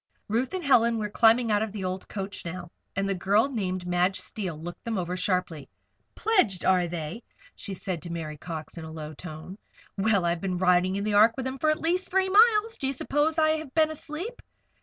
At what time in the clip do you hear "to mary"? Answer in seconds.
8.01-8.39